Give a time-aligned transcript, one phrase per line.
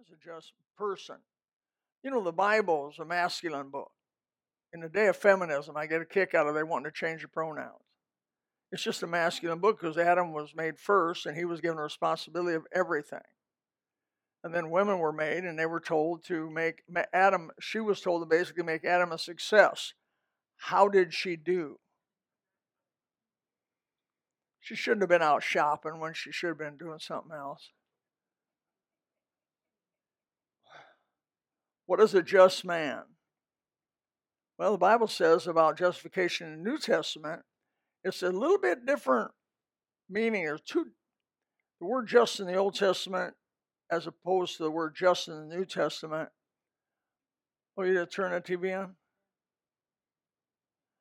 [0.00, 1.16] Is a just person?
[2.02, 3.90] You know, the Bible is a masculine book.
[4.72, 7.22] In the day of feminism, I get a kick out of they wanting to change
[7.22, 7.82] the pronouns.
[8.70, 12.54] It's just a masculine book because Adam was made first and he was given responsibility
[12.54, 13.22] of everything.
[14.44, 18.22] And then women were made and they were told to make Adam, she was told
[18.22, 19.94] to basically make Adam a success.
[20.58, 21.80] How did she do?
[24.60, 27.70] She shouldn't have been out shopping when she should have been doing something else.
[31.88, 33.00] What is a just man?
[34.58, 37.40] Well, the Bible says about justification in the New Testament,
[38.04, 39.30] it's a little bit different
[40.06, 40.44] meaning.
[40.44, 40.88] There's two
[41.80, 43.36] the word just in the Old Testament
[43.90, 46.28] as opposed to the word just in the New Testament.
[47.78, 48.96] Oh, you turn the TV on?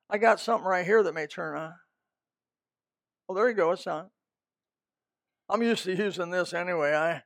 [0.10, 1.74] I got something right here that may turn on.
[3.28, 3.72] Well, there you go.
[3.72, 4.10] It's on.
[5.50, 6.94] I'm used to using this anyway.
[6.94, 7.24] I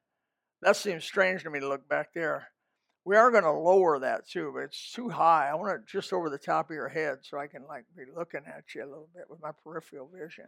[0.63, 2.50] that seems strange to me to look back there.
[3.03, 5.49] We are going to lower that too, but it's too high.
[5.49, 8.03] I want it just over the top of your head so I can like be
[8.15, 10.45] looking at you a little bit with my peripheral vision.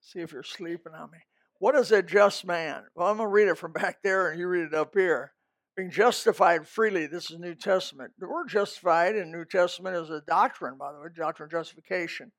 [0.00, 1.18] See if you're sleeping on me.
[1.58, 2.82] What is a just man?
[2.94, 5.32] Well, I'm going to read it from back there and you read it up here.
[5.76, 8.12] Being justified freely, this is New Testament.
[8.18, 12.32] The word justified in New Testament is a doctrine, by the way, doctrine of justification.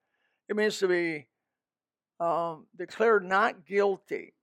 [0.49, 1.27] It means to be
[2.19, 4.33] um, declared not guilty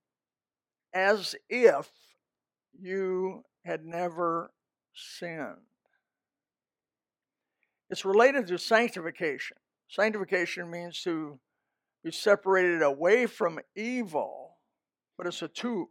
[0.93, 1.89] as if
[2.79, 4.51] you had never
[4.93, 5.65] sinned.
[7.89, 9.57] It's related to sanctification.
[9.89, 11.39] Sanctification means to
[12.03, 14.57] be separated away from evil,
[15.17, 15.89] but it's a two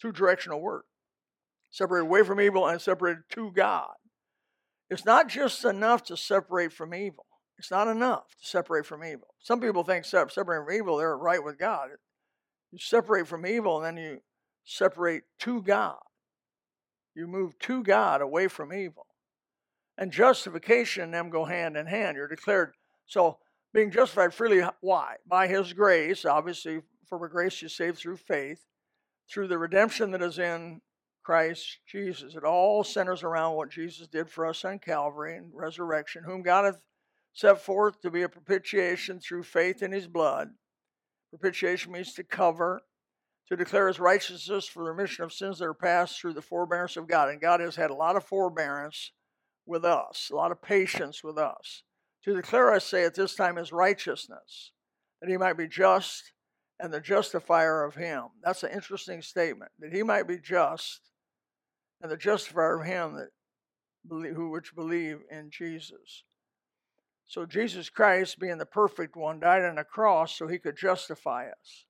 [0.00, 0.82] two directional word.
[1.70, 3.92] Separated away from evil and separated to God.
[4.90, 7.26] It's not just enough to separate from evil.
[7.58, 9.28] It's not enough to separate from evil.
[9.40, 11.90] Some people think separating from evil, they're right with God.
[12.72, 14.18] You separate from evil and then you
[14.64, 15.98] separate to God.
[17.14, 19.06] You move to God away from evil.
[19.98, 22.16] And justification and them go hand in hand.
[22.16, 22.72] You're declared.
[23.06, 23.38] So
[23.74, 25.16] being justified freely, why?
[25.26, 28.64] By his grace, obviously, for grace you saved through faith,
[29.30, 30.80] through the redemption that is in
[31.22, 32.34] Christ Jesus.
[32.34, 36.64] It all centers around what Jesus did for us on Calvary and resurrection, whom God
[36.64, 36.80] hath
[37.32, 40.48] set forth to be a propitiation through faith in his blood.
[41.30, 42.82] Propitiation means to cover,
[43.48, 46.96] to declare his righteousness for the remission of sins that are past through the forbearance
[46.96, 47.28] of God.
[47.28, 49.12] And God has had a lot of forbearance
[49.66, 51.82] with us, a lot of patience with us.
[52.24, 54.70] To declare, I say, at this time his righteousness,
[55.20, 56.32] that he might be just
[56.78, 58.24] and the justifier of him.
[58.42, 61.00] That's an interesting statement, that he might be just
[62.00, 63.28] and the justifier of him that
[64.34, 66.24] who which believe in Jesus.
[67.26, 71.48] So Jesus Christ, being the perfect one, died on the cross so he could justify
[71.48, 71.86] us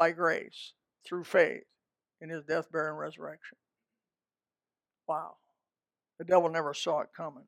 [0.00, 0.72] by grace
[1.06, 1.64] through faith
[2.22, 3.58] in his death, burial, and resurrection.
[5.06, 5.34] Wow.
[6.18, 7.44] The devil never saw it coming.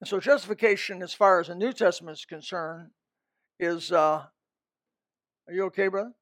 [0.00, 2.90] And so justification, as far as the New Testament is concerned,
[3.60, 4.24] is uh,
[5.46, 6.12] are you okay, brother?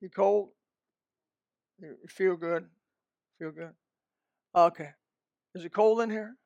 [0.00, 0.50] You cold?
[1.80, 2.66] You feel good?
[3.40, 3.72] Feel good?
[4.54, 4.90] Okay.
[5.56, 6.36] Is it cold in here?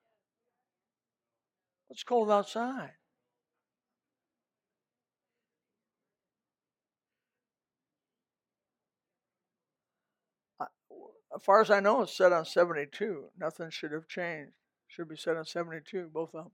[1.91, 2.93] It's cold outside.
[11.35, 13.25] As far as I know, it's set on 72.
[13.39, 14.53] Nothing should have changed.
[14.89, 16.53] Should be set on 72, both of them.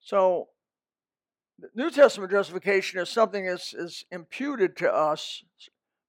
[0.00, 0.48] So,
[1.58, 5.44] the New Testament justification is something that's is imputed to us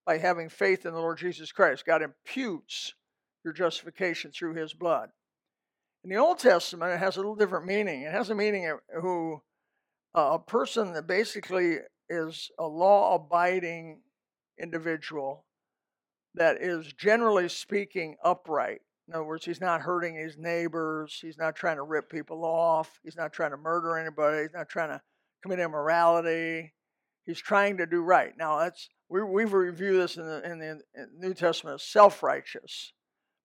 [0.05, 1.85] by having faith in the Lord Jesus Christ.
[1.85, 2.93] God imputes
[3.43, 5.09] your justification through his blood.
[6.03, 8.01] In the Old Testament, it has a little different meaning.
[8.01, 9.41] It has a meaning of who
[10.15, 11.77] uh, a person that basically
[12.09, 14.01] is a law abiding
[14.61, 15.45] individual
[16.35, 18.81] that is generally speaking upright.
[19.07, 21.19] In other words, he's not hurting his neighbors.
[21.21, 22.99] He's not trying to rip people off.
[23.03, 24.43] He's not trying to murder anybody.
[24.43, 25.01] He's not trying to
[25.41, 26.73] commit immorality.
[27.25, 28.33] He's trying to do right.
[28.37, 30.81] Now, that's we, we've reviewed this in the, in the
[31.17, 32.93] New Testament as self-righteous,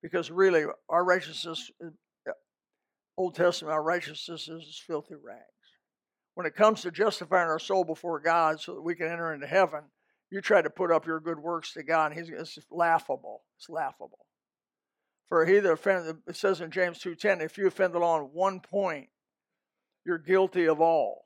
[0.01, 2.31] because really our righteousness, uh,
[3.17, 5.43] Old Testament, our righteousness is filthy rags.
[6.35, 9.45] When it comes to justifying our soul before God so that we can enter into
[9.45, 9.81] heaven,
[10.31, 13.43] you try to put up your good works to God, and he's, it's laughable.
[13.57, 14.25] It's laughable.
[15.27, 18.29] For he that offended, it says in James 2.10, if you offend the law on
[18.33, 19.09] one point,
[20.05, 21.25] you're guilty of all.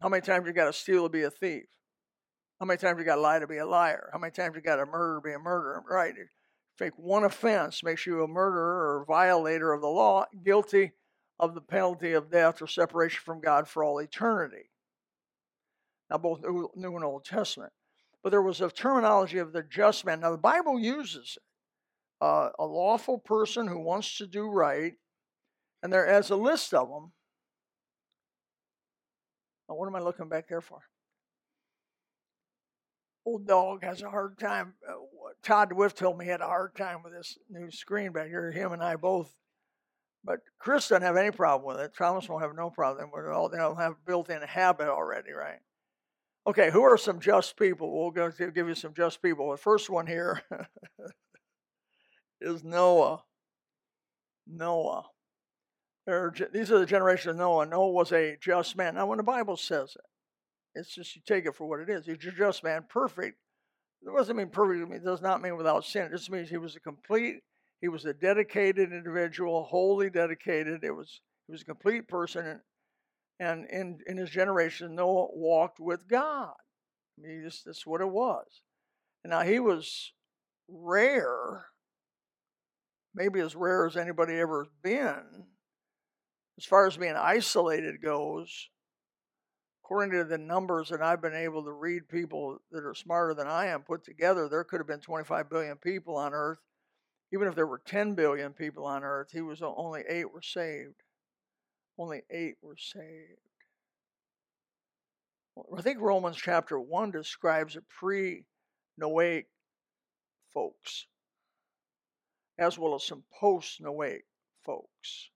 [0.00, 1.64] How many times you got to steal to be a thief?
[2.60, 4.10] How many times you got to lie to be a liar?
[4.12, 5.82] How many times you got to murder to be a murderer?
[5.88, 6.14] Right.
[6.76, 10.92] Fake one offense makes you a murderer or violator of the law, guilty
[11.38, 14.70] of the penalty of death or separation from God for all eternity.
[16.10, 17.72] Now, both New and Old Testament.
[18.22, 20.20] But there was a terminology of the just man.
[20.20, 21.38] Now, the Bible uses.
[22.20, 24.94] Uh, a lawful person who wants to do right,
[25.82, 27.12] and there as a list of them.
[29.68, 30.80] Now, what am I looking back there for?
[33.24, 34.74] Old dog has a hard time.
[34.88, 34.94] Uh,
[35.44, 38.50] Todd Whiff told me he had a hard time with this new screen back here.
[38.50, 39.32] Him and I both.
[40.24, 41.92] But Chris doesn't have any problem with it.
[41.96, 43.30] Thomas won't have no problem with it.
[43.30, 45.60] All they'll have built-in habit already, right?
[46.48, 47.92] Okay, who are some just people?
[47.92, 49.50] We'll go to give you some just people.
[49.50, 50.42] The first one here
[52.40, 53.22] is Noah.
[54.46, 55.04] Noah.
[56.06, 57.66] these are the generation of Noah.
[57.66, 58.94] Noah was a just man.
[58.94, 60.06] Now, when the Bible says it,
[60.74, 62.06] it's just you take it for what it is.
[62.06, 63.36] He's a just man, perfect.
[64.00, 64.90] It doesn't mean perfect.
[64.90, 66.06] It does not mean without sin.
[66.06, 67.42] It just means he was a complete.
[67.82, 70.82] He was a dedicated individual, wholly dedicated.
[70.82, 72.60] It was he was a complete person,
[73.40, 76.54] and in, in his generation, Noah walked with God.
[77.18, 78.46] I mean, that's what it was.
[79.24, 80.12] Now he was
[80.68, 81.66] rare,
[83.14, 85.46] maybe as rare as anybody ever been.
[86.56, 88.68] As far as being isolated goes,
[89.84, 93.46] according to the numbers that I've been able to read, people that are smarter than
[93.46, 96.58] I am put together, there could have been 25 billion people on earth.
[97.32, 101.02] Even if there were 10 billion people on earth, he was only eight were saved
[101.98, 103.40] only eight were saved.
[105.76, 108.44] I think Romans chapter 1 describes a pre
[109.00, 109.46] Noahic
[110.54, 111.06] folks,
[112.58, 114.22] as well as some post Noahic
[114.64, 115.30] folks.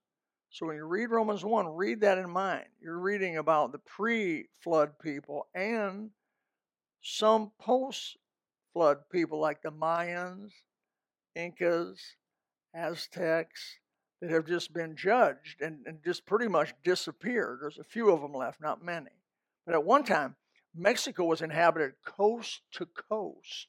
[0.49, 2.65] So when you read Romans 1, read that in mind.
[2.79, 6.11] You're reading about the pre flood people and
[7.01, 8.17] some post
[8.71, 10.51] flood people like the Mayans,
[11.35, 11.99] Incas,
[12.73, 13.79] Aztecs,
[14.23, 17.59] that have just been judged and, and just pretty much disappeared.
[17.61, 19.11] There's a few of them left, not many.
[19.65, 20.37] But at one time,
[20.73, 23.67] Mexico was inhabited coast to coast.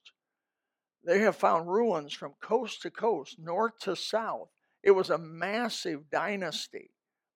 [1.05, 4.49] They have found ruins from coast to coast, north to south.
[4.81, 6.91] It was a massive dynasty,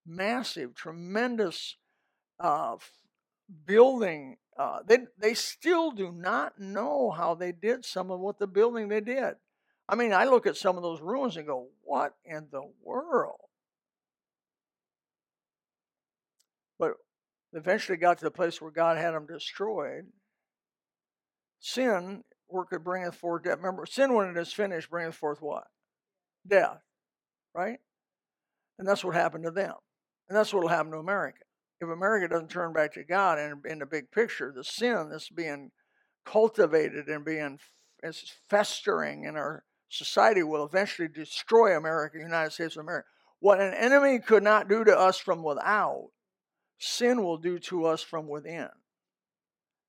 [0.05, 1.75] massive, tremendous
[2.39, 2.77] uh,
[3.65, 4.37] building.
[4.57, 8.87] Uh, they, they still do not know how they did some of what the building
[8.87, 9.35] they did.
[9.89, 13.39] I mean, I look at some of those ruins and go, what in the world?
[16.77, 16.91] But
[17.53, 20.05] eventually got to the place where God had them destroyed.
[21.59, 23.57] Sin worketh bringeth forth death.
[23.57, 25.65] Remember, sin when it is finished bringeth forth what?
[26.47, 26.83] Death.
[27.55, 27.79] Right?
[28.77, 29.73] And that's what happened to them.
[30.29, 31.39] And that's what will happen to America.
[31.81, 35.29] If America doesn't turn back to God and in the big picture, the sin that's
[35.29, 35.71] being
[36.25, 37.57] cultivated and being
[38.03, 43.07] is festering in our society will eventually destroy America, United States of America.
[43.39, 46.09] What an enemy could not do to us from without,
[46.77, 48.69] sin will do to us from within.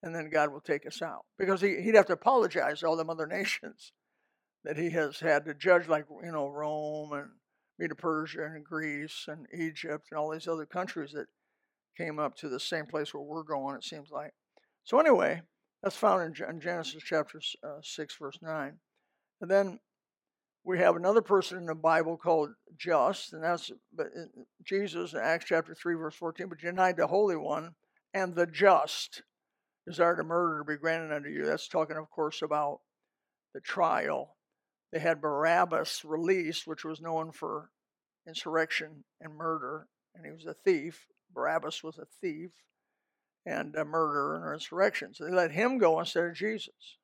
[0.02, 1.26] And then God will take us out.
[1.38, 3.92] Because he, would have to apologize to all them other nations
[4.64, 7.30] that he has had to judge, like, you know, Rome and
[7.78, 11.26] Medo Persia and Greece and Egypt and all these other countries that
[11.96, 14.32] came up to the same place where we're going, it seems like.
[14.84, 15.42] So, anyway,
[15.82, 18.78] that's found in Genesis chapter uh, 6, verse 9.
[19.40, 19.80] And then
[20.64, 25.20] we have another person in the Bible called just, and that's but uh, Jesus in
[25.20, 27.74] Acts chapter 3, verse 14, but denied the Holy One
[28.12, 29.22] and the just
[29.86, 31.44] desire to murder to be granted unto you.
[31.46, 32.80] That's talking, of course, about
[33.54, 34.36] the trial.
[34.92, 37.70] They had Barabbas released, which was known for
[38.26, 41.06] insurrection and murder, and he was a thief.
[41.32, 42.50] Barabbas was a thief
[43.46, 45.14] and a murderer and insurrection.
[45.14, 46.98] So they let him go instead of Jesus.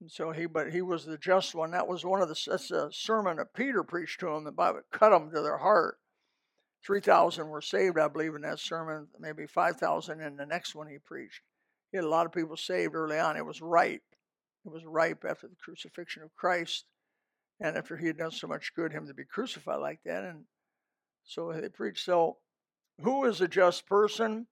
[0.00, 1.70] And so he, but he was the just one.
[1.70, 4.44] That was one of the that's a sermon that Peter preached to them.
[4.44, 5.98] The Bible cut them to their heart.
[6.84, 9.08] Three thousand were saved, I believe, in that sermon.
[9.18, 11.40] Maybe five thousand in the next one he preached.
[11.90, 13.36] He had a lot of people saved early on.
[13.36, 14.02] It was ripe.
[14.64, 16.84] It was ripe after the crucifixion of Christ,
[17.60, 20.24] and after he had done so much good, him to be crucified like that.
[20.24, 20.44] And
[21.24, 22.04] so they preached.
[22.04, 22.38] So,
[23.00, 24.46] who is a just person?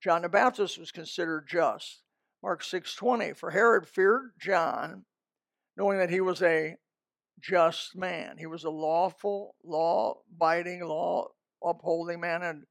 [0.00, 2.02] John the Baptist was considered just.
[2.42, 5.04] Mark 6:20 for Herod feared John
[5.76, 6.76] knowing that he was a
[7.40, 8.36] just man.
[8.38, 12.66] He was a lawful, law-abiding, law-upholding man and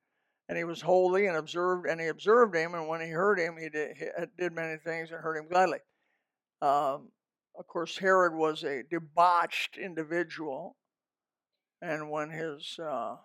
[0.50, 3.58] and he was holy and observed and he observed him and when he heard him
[3.58, 4.06] he did, he
[4.38, 5.80] did many things and heard him gladly.
[6.62, 7.12] Um,
[7.58, 10.78] of course Herod was a debauched individual
[11.82, 13.18] and when his uh,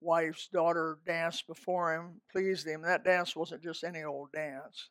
[0.00, 2.82] wife's daughter danced before him, pleased him.
[2.82, 4.88] That dance wasn't just any old dance.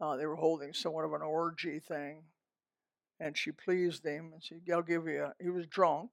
[0.00, 2.24] Uh, they were holding somewhat of an orgy thing,
[3.20, 6.10] and she pleased him and said, "I'll give you." A, he was drunk,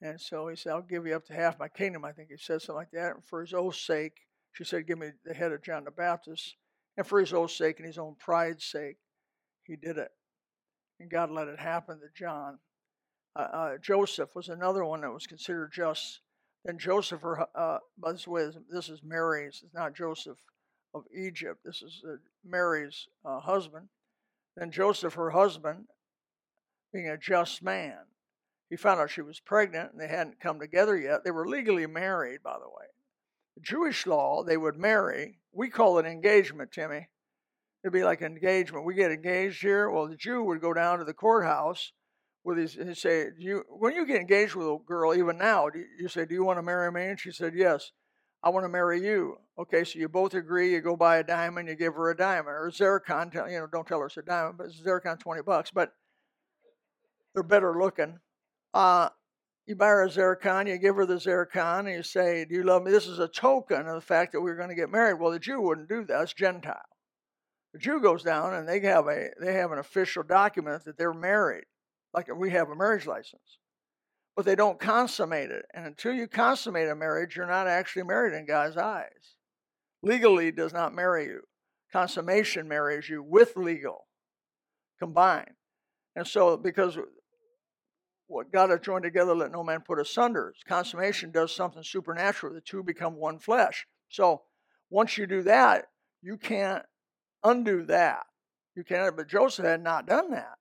[0.00, 2.36] and so he said, "I'll give you up to half my kingdom." I think he
[2.36, 3.14] said something like that.
[3.14, 6.56] And for his oath's sake, She said, Give me the head of John the Baptist.
[6.96, 8.98] And for his own sake and his own pride's sake,
[9.64, 10.10] he did it.
[11.00, 12.58] And God let it happen to John.
[13.34, 16.20] Uh, uh, Joseph was another one that was considered just.
[16.64, 20.38] Then Joseph, her, uh, by this way, this is Mary's, it's not Joseph
[20.94, 21.60] of Egypt.
[21.64, 23.88] This is uh, Mary's uh, husband.
[24.56, 25.86] Then Joseph, her husband,
[26.92, 27.98] being a just man,
[28.68, 31.24] he found out she was pregnant and they hadn't come together yet.
[31.24, 32.86] They were legally married, by the way.
[33.56, 35.38] The Jewish law, they would marry.
[35.52, 37.08] We call it engagement, Timmy.
[37.82, 38.84] It'd be like engagement.
[38.84, 39.90] We get engaged here.
[39.90, 41.92] Well, the Jew would go down to the courthouse
[42.44, 45.84] with his and say, "You when you get engaged with a girl, even now, you,
[45.98, 47.92] you say, "Do you want to marry me?" And she said, "Yes."
[48.44, 49.36] I want to marry you.
[49.56, 50.72] Okay, so you both agree.
[50.72, 51.68] You go buy a diamond.
[51.68, 53.30] You give her a diamond or a zircon.
[53.32, 55.70] You know, don't tell her it's a diamond, but zircon, twenty bucks.
[55.70, 55.92] But
[57.32, 58.18] they're better looking.
[58.74, 59.10] Uh,
[59.66, 60.66] you buy her a zircon.
[60.66, 63.28] You give her the zircon, and you say, "Do you love me?" This is a
[63.28, 65.20] token of the fact that we're going to get married.
[65.20, 66.22] Well, the Jew wouldn't do that.
[66.22, 66.82] It's Gentile.
[67.72, 71.14] The Jew goes down and they have a they have an official document that they're
[71.14, 71.64] married,
[72.14, 73.58] like we have a marriage license
[74.34, 75.66] but they don't consummate it.
[75.74, 79.36] And until you consummate a marriage, you're not actually married in God's eyes.
[80.02, 81.42] Legally does not marry you.
[81.92, 84.06] Consummation marries you with legal
[84.98, 85.50] combined.
[86.16, 86.96] And so, because
[88.26, 90.54] what God has joined together, let no man put asunder.
[90.66, 92.54] Consummation does something supernatural.
[92.54, 93.86] The two become one flesh.
[94.08, 94.42] So,
[94.90, 95.86] once you do that,
[96.22, 96.84] you can't
[97.44, 98.24] undo that.
[98.74, 99.16] You can't.
[99.16, 100.54] But Joseph had not done that.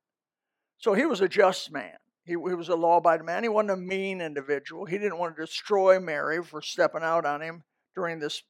[0.82, 1.96] So he was a just man.
[2.26, 3.44] He, he was a law abiding man.
[3.44, 4.86] He wasn't a mean individual.
[4.86, 7.64] He didn't want to destroy Mary for stepping out on him
[7.96, 8.42] during this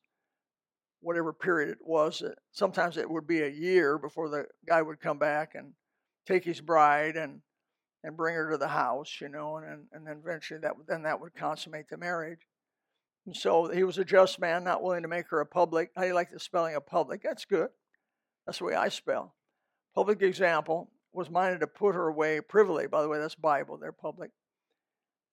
[1.01, 2.23] whatever period it was.
[2.51, 5.73] Sometimes it would be a year before the guy would come back and
[6.25, 7.41] take his bride and
[8.03, 11.19] and bring her to the house, you know, and and then eventually that then that
[11.19, 12.47] would consummate the marriage.
[13.25, 15.91] And so he was a just man, not willing to make her a public.
[15.95, 17.23] How do you like the spelling of public?
[17.23, 17.69] That's good.
[18.45, 19.35] That's the way I spell.
[19.93, 22.87] Public example was minded to put her away privily.
[22.87, 24.31] By the way, that's Bible, they're public.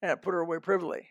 [0.03, 1.09] And put her away privily.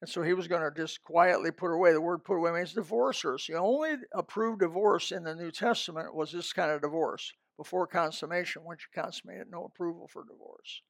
[0.00, 1.92] And so he was going to just quietly put her away.
[1.92, 3.36] The word put away means divorce her.
[3.36, 7.86] So the only approved divorce in the New Testament was this kind of divorce before
[7.86, 8.64] consummation.
[8.64, 10.80] Once you consummate it, no approval for divorce.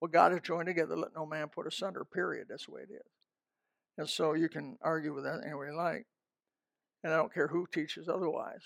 [0.00, 2.48] Well, God has joined together, let no man put asunder, period.
[2.50, 3.10] That's the way it is.
[3.96, 6.06] And so you can argue with that any way you like.
[7.02, 8.62] And I don't care who teaches otherwise.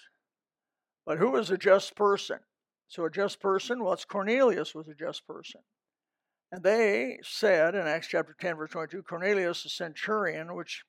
[1.06, 2.40] But who is a just person?
[2.92, 5.62] So a just person, well, it's Cornelius was a just person.
[6.52, 10.84] And they said in Acts chapter 10, verse 22, Cornelius, the centurion, which,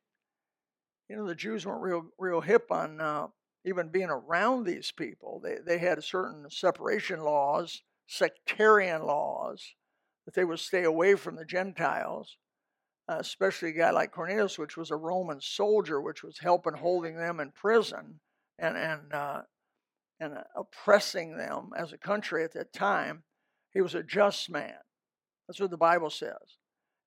[1.10, 3.28] you know, the Jews weren't real, real hip on uh,
[3.64, 5.40] even being around these people.
[5.42, 9.66] They, they had certain separation laws, sectarian laws,
[10.26, 12.36] that they would stay away from the Gentiles,
[13.08, 17.16] uh, especially a guy like Cornelius, which was a Roman soldier, which was helping holding
[17.16, 18.20] them in prison
[18.60, 19.44] and, and uh,
[20.24, 23.24] and uh, oppressing them as a country at that time,
[23.74, 24.76] he was a just man.
[25.48, 26.58] That's what the Bible says.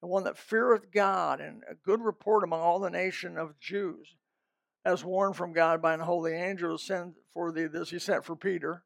[0.02, 4.14] And one that feareth God and a good report among all the nation of Jews,
[4.84, 7.90] as warned from God by an holy angel to send for thee this.
[7.90, 8.84] He sent for Peter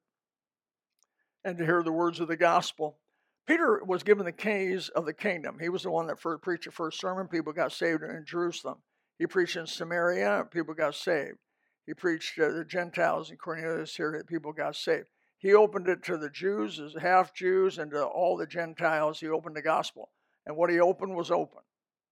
[1.45, 2.99] and to hear the words of the gospel.
[3.47, 5.59] Peter was given the keys of the kingdom.
[5.61, 7.27] He was the one that first preached the first sermon.
[7.27, 8.79] People got saved in Jerusalem.
[9.19, 10.47] He preached in Samaria.
[10.53, 11.39] People got saved.
[11.87, 15.09] He preached to the Gentiles, and Cornelius here that people got saved.
[15.39, 19.21] He opened it to the Jews, as half Jews, and to all the Gentiles.
[19.21, 20.11] He opened the gospel.
[20.47, 21.63] And what he opened was open.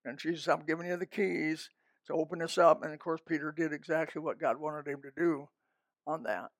[0.04, 1.68] And Jesus, I'm giving you the keys
[2.06, 2.82] to open this up.
[2.82, 5.48] And of course, Peter did exactly what God wanted him to do
[6.06, 6.50] on that.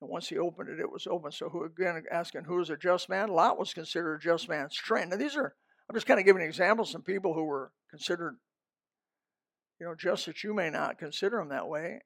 [0.00, 1.32] And once he opened it, it was open.
[1.32, 3.28] So, who again asking who is a just man?
[3.28, 4.70] Lot was considered a just man.
[4.70, 5.10] Strain.
[5.10, 5.54] Now, these are
[5.88, 8.36] I'm just kind of giving examples of people who were considered,
[9.80, 12.02] you know, just that you may not consider them that way.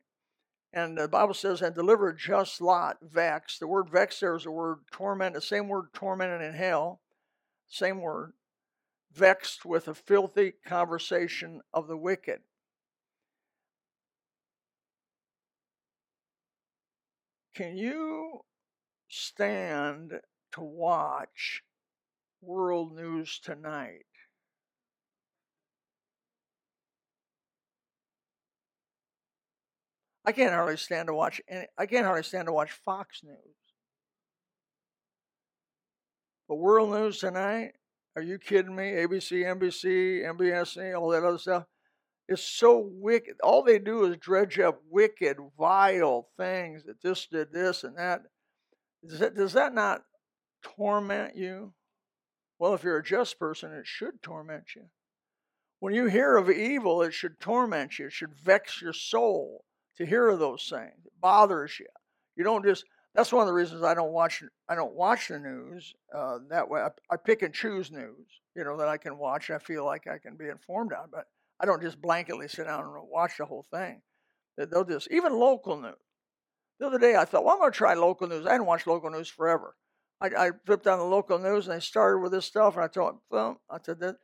[0.75, 3.61] And the Bible says, and deliver a just Lot vexed.
[3.61, 7.01] The word vexed there is the word torment, the same word tormented in hell,
[7.69, 8.33] same word.
[9.13, 12.41] Vexed with a filthy conversation of the wicked.
[17.55, 18.41] Can you
[19.09, 20.15] stand
[20.55, 21.63] to watch
[22.41, 24.07] world news tonight?
[30.25, 31.41] I can't hardly stand to watch.
[31.49, 33.37] Any, I can't hardly stand to watch Fox News.
[36.49, 37.73] But World News tonight,
[38.17, 38.93] are you kidding me?
[38.93, 41.65] ABC, NBC, MBS, all that other stuff.
[42.27, 43.35] It's so wicked.
[43.43, 48.23] All they do is dredge up wicked, vile things that this did this and that.
[49.07, 50.03] Does that, does that not
[50.63, 51.75] torment you?
[52.59, 54.85] Well, if you're a just person, it should torment you.
[55.81, 59.65] When you hear of evil, it should torment you, it should vex your soul
[59.97, 61.05] to hear those things.
[61.05, 61.87] It bothers you.
[62.37, 62.85] You don't just.
[63.15, 64.43] That's one of the reasons I don't watch.
[64.69, 66.81] I don't watch the news uh, that way.
[66.81, 69.51] I, I, pick and choose news, you know, that I can watch.
[69.51, 71.27] I feel like I can be informed on, but
[71.61, 74.03] I don't just blanketly sit down and watch the whole thing.
[74.57, 75.95] They'll just even local news.
[76.81, 78.47] The other day I thought, well, I'm going to try local news.
[78.47, 79.77] I hadn't watched local news forever.
[80.21, 82.89] I, I flipped on the local news and they started with this stuff, and I
[82.89, 84.17] told them, I said that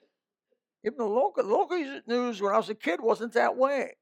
[0.85, 3.97] even the local local news when I was a kid wasn't that way.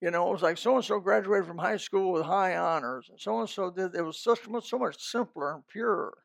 [0.00, 3.08] You know, it was like so and so graduated from high school with high honors,
[3.08, 3.94] and so and so did.
[3.94, 6.18] It was such much so much simpler and purer.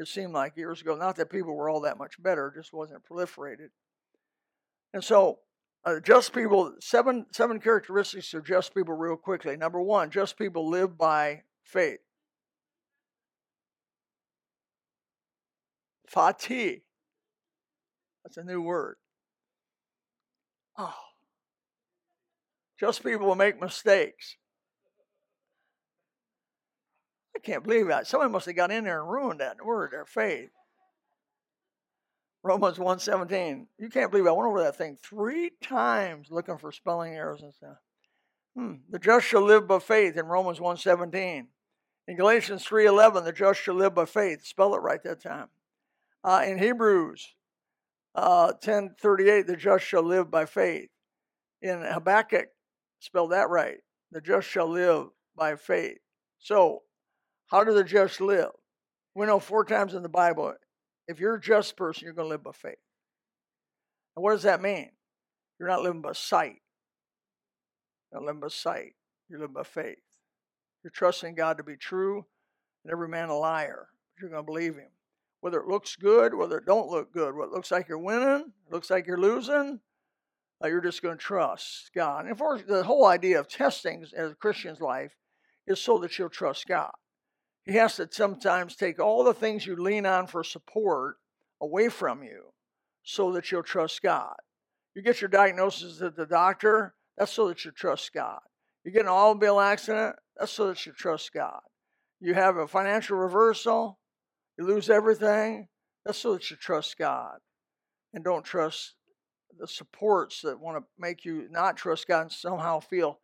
[0.00, 0.96] It seemed like years ago.
[0.96, 3.68] Not that people were all that much better; just wasn't proliferated.
[4.92, 5.38] And so,
[5.84, 9.56] uh, just people seven seven characteristics of just people real quickly.
[9.56, 12.00] Number one, just people live by faith.
[16.10, 16.82] Fati.
[18.24, 18.96] That's a new word.
[20.76, 21.13] Oh.
[22.78, 24.36] Just people make mistakes.
[27.36, 28.06] I can't believe that.
[28.06, 30.50] Somebody must have got in there and ruined that word, their faith.
[32.42, 33.66] Romans 1.17.
[33.78, 34.26] You can't believe.
[34.26, 37.78] I went over that thing three times looking for spelling errors and stuff.
[38.54, 38.74] Hmm.
[38.90, 41.46] The just shall live by faith in Romans 1.17.
[42.06, 44.44] In Galatians 3.11, the just shall live by faith.
[44.44, 45.48] Spell it right that time.
[46.22, 47.34] Uh, in Hebrews
[48.14, 50.90] uh, 10:38, the just shall live by faith.
[51.62, 52.48] In Habakkuk,
[53.04, 53.78] spell that right.
[54.12, 55.98] The just shall live by faith.
[56.38, 56.82] So,
[57.46, 58.50] how do the just live?
[59.14, 60.54] We know four times in the Bible,
[61.06, 62.78] if you're a just person, you're going to live by faith.
[64.16, 64.90] And what does that mean?
[65.58, 66.62] You're not living by sight.
[68.10, 68.94] You're not living by sight.
[69.28, 69.98] You're living by faith.
[70.82, 72.24] You're trusting God to be true,
[72.84, 73.88] and every man a liar.
[74.20, 74.90] You're going to believe Him
[75.44, 78.88] whether it looks good, whether it don't look good, what looks like you're winning, looks
[78.88, 79.78] like you're losing,
[80.64, 82.22] uh, you're just going to trust God.
[82.22, 85.12] And of course, the whole idea of testing as a Christian's life
[85.66, 86.92] is so that you'll trust God.
[87.64, 91.16] He has to sometimes take all the things you lean on for support
[91.60, 92.52] away from you
[93.02, 94.34] so that you'll trust God.
[94.94, 98.40] You get your diagnosis at the doctor, that's so that you trust God.
[98.84, 101.60] You get an automobile accident, that's so that you trust God.
[102.20, 103.98] You have a financial reversal,
[104.58, 105.68] you lose everything.
[106.04, 107.38] That's so that you trust God
[108.12, 108.94] and don't trust
[109.58, 113.20] the supports that want to make you not trust God and somehow feel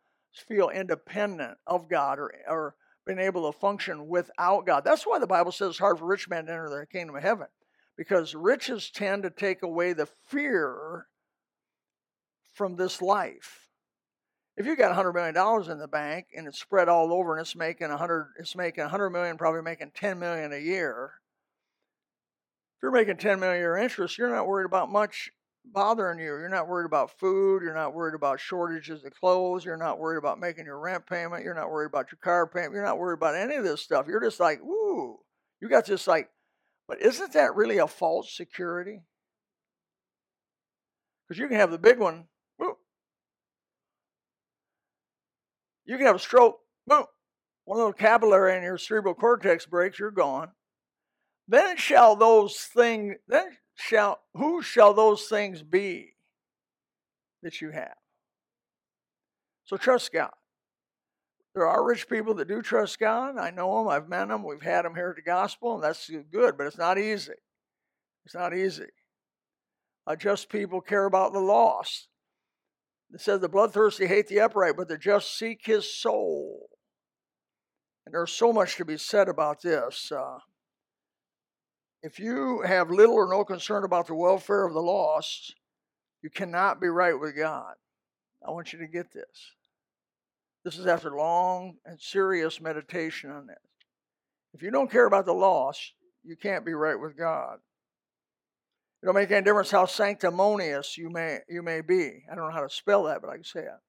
[0.47, 4.83] feel independent of God or or being able to function without God.
[4.83, 7.23] That's why the Bible says it's hard for rich men to enter the kingdom of
[7.23, 7.47] heaven.
[7.97, 11.07] Because riches tend to take away the fear
[12.53, 13.67] from this life.
[14.55, 17.55] If you got $100 million in the bank and it's spread all over and it's
[17.55, 21.13] making 100 it's making 100 million probably making 10 million a year
[22.81, 25.29] if you're making 10 million a year interest, you're not worried about much
[25.65, 26.25] bothering you.
[26.25, 27.61] You're not worried about food.
[27.61, 29.63] You're not worried about shortages of clothes.
[29.63, 31.43] You're not worried about making your rent payment.
[31.43, 32.73] You're not worried about your car payment.
[32.73, 34.07] You're not worried about any of this stuff.
[34.07, 35.19] You're just like, ooh,
[35.59, 36.29] You got this like,
[36.87, 39.03] but isn't that really a false security?
[41.27, 42.25] Because you can have the big one,
[42.59, 42.75] woo.
[45.85, 47.05] You can have a stroke, boom.
[47.65, 50.49] One little capillary in your cerebral cortex breaks, you're gone.
[51.47, 56.13] Then shall those things, then shall, who shall those things be
[57.43, 57.95] that you have?
[59.65, 60.31] So trust God.
[61.53, 63.37] There are rich people that do trust God.
[63.37, 63.87] I know them.
[63.89, 64.43] I've met them.
[64.43, 67.33] We've had them here at the gospel, and that's good, but it's not easy.
[68.25, 68.85] It's not easy.
[70.07, 72.07] Uh, just people care about the lost.
[73.13, 76.69] It says the bloodthirsty hate the upright, but the just seek his soul.
[78.05, 80.11] And there's so much to be said about this.
[80.11, 80.39] Uh,
[82.03, 85.55] if you have little or no concern about the welfare of the lost,
[86.21, 87.73] you cannot be right with God.
[88.45, 89.55] I want you to get this.
[90.63, 93.57] This is after long and serious meditation on this.
[94.53, 97.59] If you don't care about the lost, you can't be right with God.
[99.01, 102.23] It don't make any difference how sanctimonious you may you may be.
[102.31, 103.79] I don't know how to spell that, but I can say it.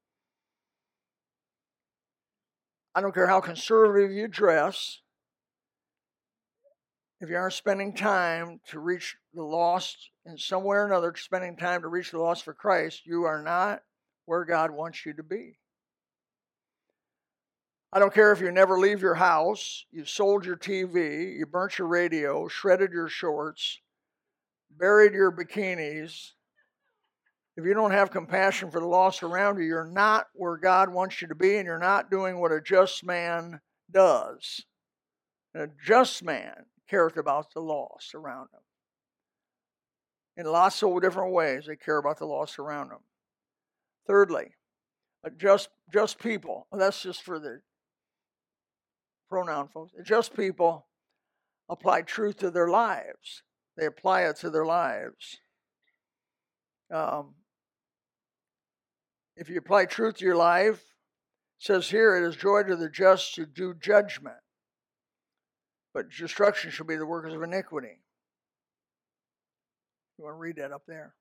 [2.95, 5.01] I don't care how conservative you dress
[7.23, 11.57] if you aren't spending time to reach the lost in some way or another, spending
[11.57, 13.83] time to reach the lost for Christ, you are not
[14.27, 15.57] where God wants you to be.
[17.93, 21.79] I don't care if you never leave your house, you sold your TV, you burnt
[21.79, 23.79] your radio, shredded your shorts,
[24.77, 26.33] buried your bikinis.
[27.57, 31.23] If you don't have compassion for the lost around you, you're not where God wants
[31.23, 33.61] you to be, and you're not doing what a just man
[33.93, 34.65] does.
[35.55, 38.61] a just man cares about the lost around them.
[40.37, 43.01] In lots of different ways, they care about the lost around them.
[44.07, 44.55] Thirdly,
[45.39, 46.67] just just people.
[46.73, 47.61] That's just for the
[49.31, 49.93] pronoun folks.
[50.05, 50.87] Just people
[51.69, 53.43] apply truth to their lives.
[53.77, 55.39] They apply it to their lives.
[56.93, 57.35] Um,
[59.37, 60.83] if you apply truth to your life,
[61.59, 64.37] says here, it is joy to the just to do judgment,
[65.95, 68.01] but destruction shall be the workers of iniquity.
[70.19, 71.15] You want to read that up there.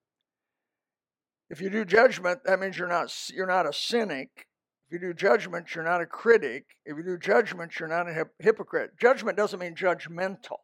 [1.50, 4.48] If you do judgment, that means you're not you're not a cynic.
[4.88, 6.66] If you do judgment, you're not a critic.
[6.86, 8.92] If you do judgment, you're not a hypocrite.
[9.00, 10.60] Judgment doesn't mean judgmental.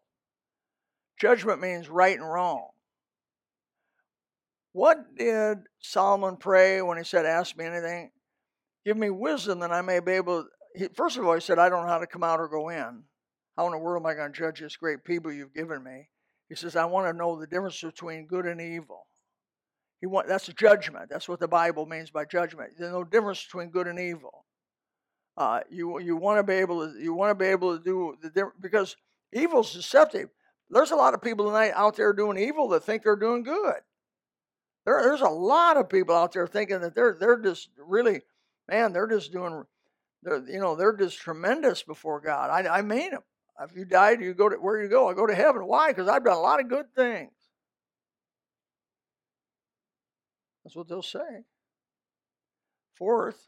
[1.20, 2.70] Judgment means right and wrong.
[4.74, 8.12] What did Solomon pray when he said, Ask me anything?
[8.86, 10.46] Give me wisdom that I may be able.
[10.76, 12.70] He, first of all, he said, I don't know how to come out or go
[12.70, 13.04] in.
[13.58, 16.10] How in the world am I going to judge this great people you've given me?
[16.48, 19.08] He says, I want to know the difference between good and evil.
[20.00, 21.10] He want, that's judgment.
[21.10, 22.74] That's what the Bible means by judgment.
[22.78, 24.46] There's no difference between good and evil.
[25.36, 28.17] Uh, you you want to be able to you want to be able to do
[28.24, 28.96] the difference because
[29.32, 30.30] evil's deceptive.
[30.70, 33.76] There's a lot of people tonight out there doing evil that think they're doing good.
[34.86, 38.22] There, there's a lot of people out there thinking that they're they're just really,
[38.67, 39.63] man, they're just doing,
[40.24, 42.50] they're you know they're just tremendous before God.
[42.50, 43.22] I I mean them.
[43.60, 45.10] If you died, you go to where you go.
[45.10, 45.65] I go to heaven.
[45.65, 45.89] Why?
[45.89, 47.32] Because I've done a lot of good things.
[50.63, 51.46] That's what they'll say.
[52.96, 53.48] Fourth,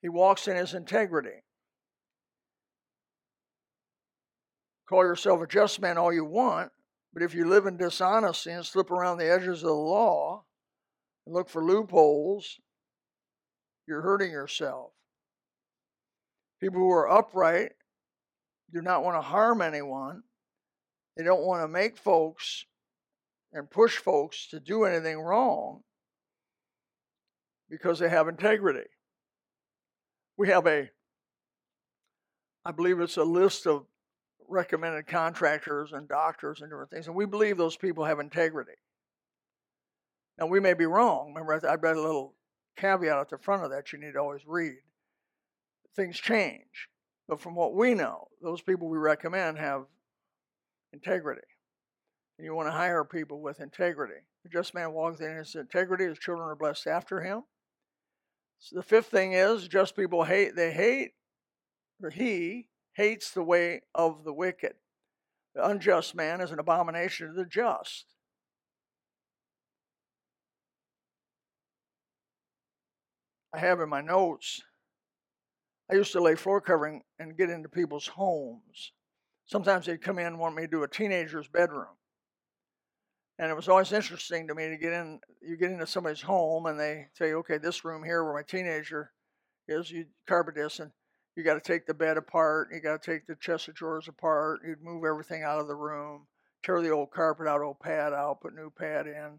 [0.00, 1.42] he walks in his integrity.
[4.88, 6.70] Call yourself a just man all you want,
[7.12, 10.44] but if you live in dishonesty and slip around the edges of the law
[11.26, 12.58] and look for loopholes,
[13.86, 14.92] you're hurting yourself.
[16.60, 17.72] People who are upright
[18.72, 20.22] do not want to harm anyone.
[21.16, 22.64] They don't want to make folks
[23.52, 25.82] and push folks to do anything wrong
[27.70, 28.88] because they have integrity.
[30.36, 30.90] We have a,
[32.64, 33.86] I believe it's a list of
[34.48, 38.72] recommended contractors and doctors and different things, and we believe those people have integrity.
[40.38, 41.34] Now, we may be wrong.
[41.34, 42.34] Remember, I've got a little
[42.76, 44.78] caveat at the front of that you need to always read.
[45.96, 46.88] Things change.
[47.28, 49.84] But from what we know, those people we recommend have
[50.92, 51.46] integrity.
[52.38, 54.22] And you want to hire people with integrity.
[54.44, 57.42] The just man walks in his integrity, his children are blessed after him.
[58.60, 61.12] So the fifth thing is just people hate, they hate,
[62.02, 64.74] or he hates the way of the wicked.
[65.54, 68.06] The unjust man is an abomination to the just.
[73.52, 74.62] I have in my notes,
[75.90, 78.92] I used to lay floor covering and get into people's homes.
[79.46, 81.96] Sometimes they'd come in and want me to do a teenager's bedroom.
[83.38, 86.66] And it was always interesting to me to get in, you get into somebody's home
[86.66, 89.12] and they tell you, okay, this room here where my teenager
[89.68, 90.90] is, you carpet this, and
[91.36, 92.68] you got to take the bed apart.
[92.72, 94.60] You got to take the chest of drawers apart.
[94.66, 96.26] You'd move everything out of the room,
[96.64, 99.38] tear the old carpet out, old pad out, put new pad in,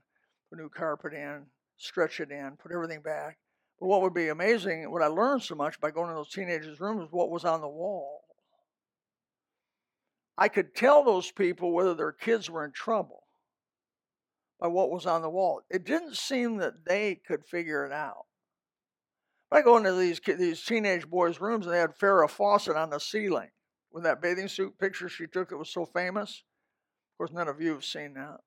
[0.49, 3.38] put new carpet in, stretch it in, put everything back.
[3.79, 6.79] But what would be amazing, what I learned so much by going to those teenagers'
[6.79, 8.21] rooms, was what was on the wall.
[10.37, 13.23] I could tell those people whether their kids were in trouble
[14.59, 15.61] by what was on the wall.
[15.69, 18.25] It didn't seem that they could figure it out.
[19.51, 22.99] I go into these these teenage boys' rooms and they had Farrah Fawcett on the
[22.99, 23.49] ceiling
[23.91, 26.43] with that bathing suit picture she took that was so famous.
[27.13, 28.41] Of course, none of you have seen that.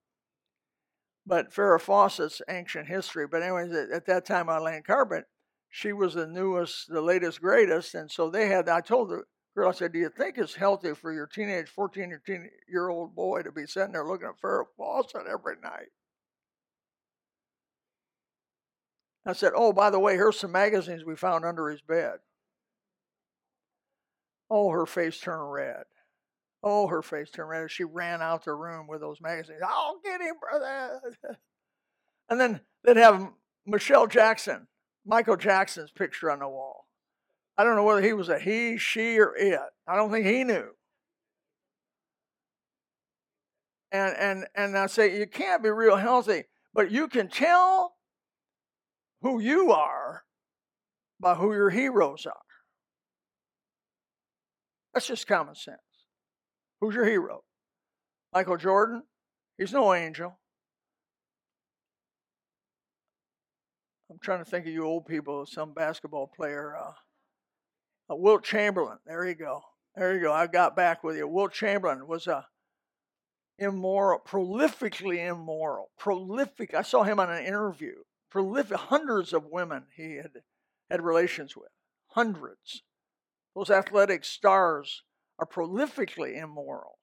[1.24, 3.26] But Farrah Fawcett's ancient history.
[3.26, 5.24] But anyways, at, that time on Land Carpet,
[5.70, 8.68] she was the newest, the latest, greatest, and so they had.
[8.68, 9.22] I told the
[9.56, 12.18] girl, I said, "Do you think it's healthy for your teenage, fourteen
[12.68, 15.90] year old boy to be sitting there looking at Farrah Fawcett every night?"
[19.24, 22.18] I said, Oh, by the way, here's some magazines we found under his bed.
[24.50, 25.84] Oh, her face turned red.
[26.62, 27.70] Oh, her face turned red.
[27.70, 29.60] She ran out the room with those magazines.
[29.66, 31.00] I'll get him, brother.
[32.30, 33.30] And then they'd have
[33.66, 34.66] Michelle Jackson,
[35.04, 36.86] Michael Jackson's picture on the wall.
[37.58, 39.58] I don't know whether he was a he, she, or it.
[39.86, 40.70] I don't think he knew.
[43.90, 47.96] And and and I say you can't be real healthy, but you can tell
[49.20, 50.24] who you are
[51.20, 52.32] by who your heroes are.
[54.94, 55.78] That's just common sense.
[56.82, 57.44] Who's your hero?
[58.32, 59.04] Michael Jordan?
[59.56, 60.36] He's no angel.
[64.10, 66.76] I'm trying to think of you old people, some basketball player.
[66.76, 66.92] Uh,
[68.10, 68.98] uh, Wilt Chamberlain.
[69.06, 69.62] There you go.
[69.94, 70.32] There you go.
[70.32, 71.28] I got back with you.
[71.28, 72.46] Wilt Chamberlain was a
[73.60, 76.74] immoral, prolifically immoral, prolific.
[76.74, 77.94] I saw him on an interview
[78.28, 80.32] prolific, hundreds of women he had
[80.90, 81.70] had relations with,
[82.08, 82.82] hundreds.
[83.54, 85.04] Those athletic stars
[85.42, 86.98] are prolifically immoral.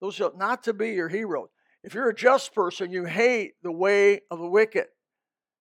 [0.00, 1.50] Those are not to be your heroes.
[1.84, 4.86] If you're a just person, you hate the way of the wicked.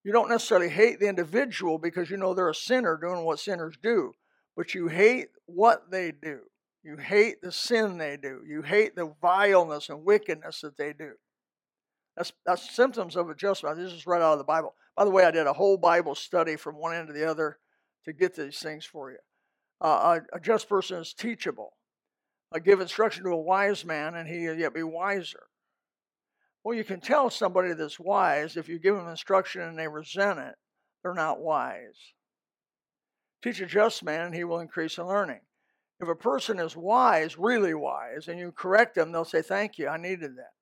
[0.03, 3.75] You don't necessarily hate the individual because you know they're a sinner doing what sinners
[3.81, 4.13] do,
[4.57, 6.39] but you hate what they do.
[6.83, 8.41] You hate the sin they do.
[8.47, 11.11] You hate the vileness and wickedness that they do.
[12.17, 13.77] That's, that's symptoms of adjustment.
[13.77, 14.73] This is right out of the Bible.
[14.97, 17.59] By the way, I did a whole Bible study from one end to the other
[18.05, 19.17] to get these things for you.
[19.81, 21.73] Uh, a, just person is teachable.
[22.53, 25.43] I give instruction to a wise man, and he yet be wiser.
[26.63, 30.39] Well, you can tell somebody that's wise if you give them instruction and they resent
[30.39, 30.55] it,
[31.01, 32.13] they're not wise.
[33.43, 35.41] Teach a just man, and he will increase in learning.
[35.99, 39.87] If a person is wise, really wise, and you correct them, they'll say, Thank you,
[39.87, 40.53] I needed that.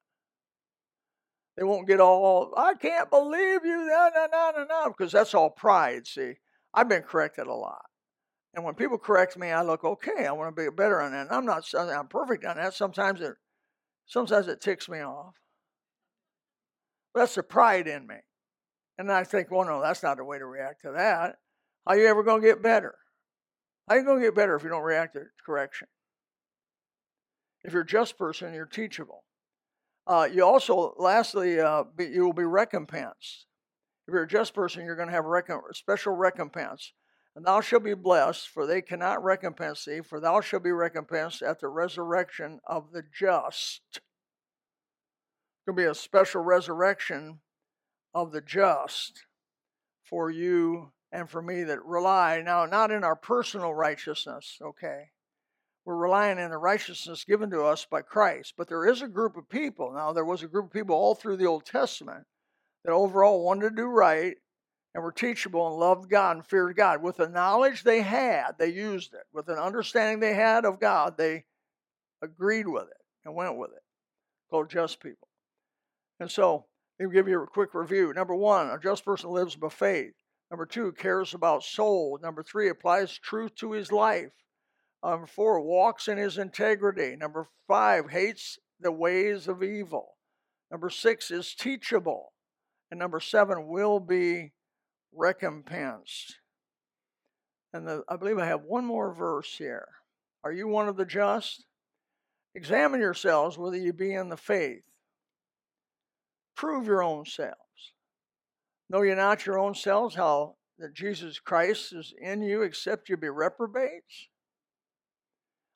[1.57, 5.33] They won't get all, I can't believe you, no, no, no, no, no, because that's
[5.33, 6.35] all pride, see.
[6.73, 7.88] I've been corrected a lot.
[8.53, 11.27] And when people correct me, I look, okay, I want to be better on that.
[11.27, 12.73] And I'm not I'm perfect on that.
[12.73, 13.33] Sometimes it
[14.07, 15.35] sometimes it ticks me off.
[17.13, 18.15] But that's the pride in me.
[18.97, 21.37] And I think, well, no, that's not the way to react to that.
[21.87, 22.95] How you ever going to get better?
[23.87, 25.87] How you going to get better if you don't react to correction?
[27.63, 29.23] If you're a just person, you're teachable.
[30.05, 33.45] Uh, you also, lastly, uh, be, you will be recompensed.
[34.07, 36.93] If you're a just person, you're going to have recomp- special recompense.
[37.35, 41.41] And thou shalt be blessed, for they cannot recompense thee, for thou shalt be recompensed
[41.41, 43.81] at the resurrection of the just.
[43.93, 44.01] It's
[45.65, 47.39] going to be a special resurrection
[48.13, 49.25] of the just
[50.03, 55.09] for you and for me that rely now not in our personal righteousness, okay?
[55.85, 58.53] We're relying in the righteousness given to us by Christ.
[58.57, 59.91] But there is a group of people.
[59.91, 62.25] Now, there was a group of people all through the Old Testament
[62.83, 64.37] that overall wanted to do right
[64.93, 67.01] and were teachable and loved God and feared God.
[67.03, 69.23] With the knowledge they had, they used it.
[69.33, 71.45] With an understanding they had of God, they
[72.21, 73.83] agreed with it and went with it.
[74.49, 75.27] Called just people.
[76.19, 76.65] And so,
[76.99, 78.11] let me give you a quick review.
[78.13, 80.13] Number one, a just person lives by faith.
[80.51, 82.17] Number two, cares about soul.
[82.21, 84.31] Number three, applies truth to his life.
[85.03, 87.15] Number four, walks in his integrity.
[87.15, 90.15] Number five, hates the ways of evil.
[90.71, 92.33] Number six is teachable.
[92.91, 94.51] And number seven, will be
[95.13, 96.37] recompensed.
[97.73, 99.87] And the, I believe I have one more verse here.
[100.43, 101.65] Are you one of the just?
[102.55, 104.83] Examine yourselves whether you be in the faith.
[106.55, 107.55] Prove your own selves.
[108.89, 113.17] Know ye not your own selves how that Jesus Christ is in you, except you
[113.17, 114.29] be reprobates?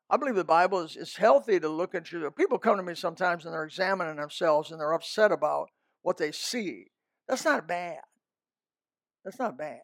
[0.10, 2.30] I believe the Bible is, is healthy to look at you.
[2.32, 5.70] People come to me sometimes and they're examining themselves and they're upset about
[6.02, 6.88] what they see.
[7.28, 8.02] That's not bad.
[9.24, 9.82] That's not bad.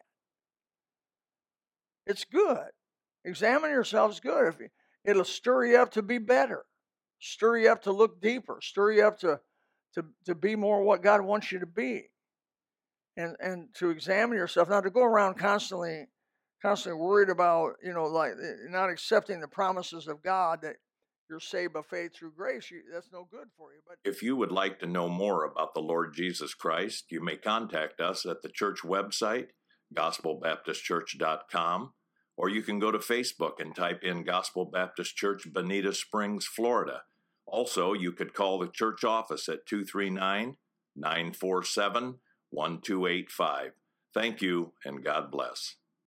[2.06, 2.70] It's good.
[3.24, 4.48] Examine yourselves good.
[4.48, 4.70] If
[5.04, 6.64] it'll stir you up to be better,
[7.18, 9.40] stir you up to look deeper, stir you up to
[9.94, 12.10] to to be more what God wants you to be,
[13.16, 14.68] and and to examine yourself.
[14.68, 16.06] Not to go around constantly,
[16.62, 20.76] constantly worried about you know like eh, not accepting the promises of God that
[21.30, 22.70] you're saved by faith through grace.
[22.70, 23.78] You, that's no good for you.
[23.86, 27.36] But if you would like to know more about the Lord Jesus Christ, you may
[27.36, 29.46] contact us at the church website,
[29.94, 31.92] gospelbaptistchurch.com,
[32.36, 37.02] or you can go to Facebook and type in Gospel Baptist Church, Bonita Springs, Florida.
[37.46, 40.56] Also, you could call the church office at 239
[40.96, 42.18] 947
[42.50, 43.72] 1285.
[44.12, 45.76] Thank you, and God bless.